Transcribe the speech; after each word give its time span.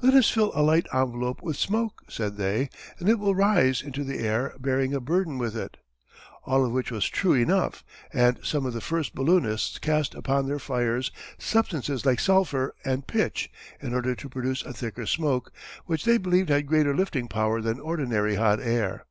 "Let 0.00 0.14
us 0.14 0.30
fill 0.30 0.52
a 0.54 0.62
light 0.62 0.86
envelope 0.90 1.42
with 1.42 1.58
smoke," 1.58 2.02
said 2.08 2.38
they, 2.38 2.70
"and 2.98 3.10
it 3.10 3.18
will 3.18 3.34
rise 3.34 3.82
into 3.82 4.04
the 4.04 4.20
air 4.20 4.54
bearing 4.58 4.94
a 4.94 5.00
burden 5.00 5.36
with 5.36 5.54
it." 5.54 5.76
All 6.46 6.64
of 6.64 6.72
which 6.72 6.90
was 6.90 7.06
true 7.10 7.34
enough, 7.34 7.84
and 8.10 8.40
some 8.42 8.64
of 8.64 8.72
the 8.72 8.80
first 8.80 9.14
balloonists 9.14 9.78
cast 9.78 10.14
upon 10.14 10.46
their 10.46 10.58
fires 10.58 11.12
substances 11.38 12.06
like 12.06 12.20
sulphur 12.20 12.74
and 12.86 13.06
pitch 13.06 13.50
in 13.78 13.92
order 13.92 14.14
to 14.14 14.28
produce 14.30 14.62
a 14.64 14.72
thicker 14.72 15.04
smoke, 15.04 15.52
which 15.84 16.06
they 16.06 16.16
believed 16.16 16.48
had 16.48 16.64
greater 16.66 16.96
lifting 16.96 17.28
power 17.28 17.60
than 17.60 17.78
ordinary 17.78 18.36
hot 18.36 18.60
air. 18.62 19.04